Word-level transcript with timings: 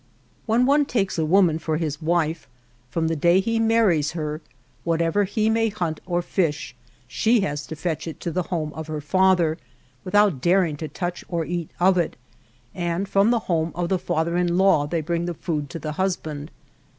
When 0.47 0.65
one 0.65 0.85
takes 0.87 1.19
a 1.19 1.25
woman 1.25 1.59
for 1.59 1.77
his 1.77 2.01
wife, 2.01 2.47
from 2.89 3.07
the 3.07 3.15
day 3.15 3.39
he 3.39 3.59
marries 3.59 4.13
her, 4.13 4.41
whatever 4.83 5.25
he 5.25 5.47
may 5.47 5.69
hunt 5.69 6.01
or 6.07 6.23
fish, 6.23 6.75
she 7.07 7.41
has 7.41 7.67
to 7.67 7.75
fetch 7.75 8.07
it 8.07 8.19
to 8.21 8.31
the 8.31 8.41
home 8.49 8.73
of 8.73 8.87
her 8.87 8.99
father, 8.99 9.59
without 10.03 10.41
daring 10.41 10.75
to 10.77 10.87
touch 10.87 11.23
or 11.29 11.45
eat 11.45 11.69
of 11.79 11.99
it, 11.99 12.15
and 12.73 13.07
from 13.07 13.29
the 13.29 13.41
home 13.45 13.71
of 13.75 13.89
the 13.89 13.99
father 13.99 14.35
in 14.37 14.57
law 14.57 14.87
they 14.87 15.01
bring 15.01 15.25
the 15.25 15.35
food 15.35 15.69
to 15.69 15.77
the 15.77 15.91
husband. 15.91 16.49